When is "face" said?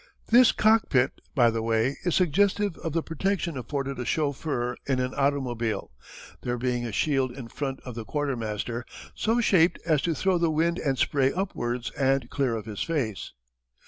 12.81-13.33